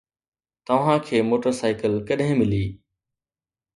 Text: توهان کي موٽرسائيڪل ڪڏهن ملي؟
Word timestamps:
توهان 0.67 1.03
کي 1.11 1.21
موٽرسائيڪل 1.29 1.99
ڪڏهن 2.07 2.35
ملي؟ 2.41 2.63